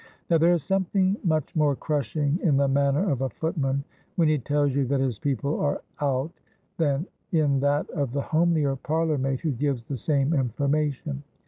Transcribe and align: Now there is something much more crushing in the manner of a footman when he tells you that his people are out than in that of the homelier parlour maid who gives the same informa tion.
Now 0.31 0.39
there 0.39 0.53
is 0.53 0.63
something 0.63 1.17
much 1.23 1.55
more 1.55 1.75
crushing 1.75 2.39
in 2.41 2.57
the 2.57 2.67
manner 2.67 3.07
of 3.11 3.21
a 3.21 3.29
footman 3.29 3.83
when 4.15 4.27
he 4.29 4.39
tells 4.39 4.73
you 4.73 4.83
that 4.87 4.99
his 4.99 5.19
people 5.19 5.59
are 5.59 5.83
out 5.99 6.31
than 6.77 7.05
in 7.31 7.59
that 7.59 7.87
of 7.91 8.11
the 8.11 8.23
homelier 8.23 8.75
parlour 8.75 9.19
maid 9.19 9.41
who 9.41 9.51
gives 9.51 9.83
the 9.83 9.97
same 9.97 10.31
informa 10.31 10.91
tion. 10.91 11.21